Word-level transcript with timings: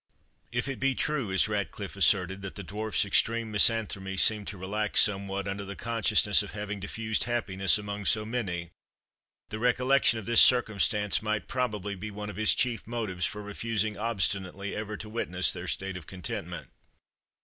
If 0.51 0.67
it 0.67 0.79
be 0.79 0.95
true, 0.95 1.31
as 1.31 1.47
Ratcliffe 1.47 1.95
asserted, 1.95 2.41
that 2.41 2.55
the 2.55 2.63
Dwarf's 2.63 3.05
extreme 3.05 3.51
misanthropy 3.51 4.17
seemed 4.17 4.47
to 4.47 4.57
relax 4.57 5.01
somewhat, 5.01 5.47
under 5.47 5.63
the 5.63 5.75
consciousness 5.75 6.41
of 6.41 6.53
having 6.53 6.79
diffused 6.79 7.25
happiness 7.25 7.77
among 7.77 8.05
so 8.07 8.25
many, 8.25 8.71
the 9.49 9.59
recollection 9.59 10.17
of 10.17 10.25
this 10.25 10.41
circumstance 10.41 11.21
might 11.21 11.47
probably 11.47 11.93
be 11.93 12.09
one 12.09 12.31
of 12.31 12.35
his 12.37 12.55
chief 12.55 12.87
motives 12.87 13.27
for 13.27 13.43
refusing 13.43 13.95
obstinately 13.95 14.75
ever 14.75 14.97
to 14.97 15.07
witness 15.07 15.53
their 15.53 15.67
state 15.67 15.95
of 15.95 16.07
contentment. 16.07 16.69